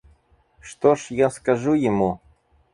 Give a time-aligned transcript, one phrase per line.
[0.59, 2.19] Что ж я скажу ему?